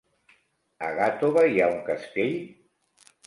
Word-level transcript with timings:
A 0.87 0.89
Gàtova 0.99 1.43
hi 1.51 1.61
ha 1.65 1.69
un 1.73 1.77
castell? 1.91 2.35